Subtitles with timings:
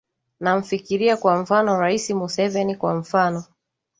[0.39, 3.43] namfikiria kwa mfano rais museveni kwa mfano